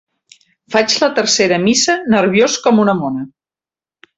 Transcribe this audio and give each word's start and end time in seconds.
Faig 0.75 0.95
la 1.03 1.09
tercera 1.19 1.59
missa 1.65 1.97
nerviós 2.17 2.59
com 2.67 2.85
una 2.87 2.99
mona. 3.03 3.29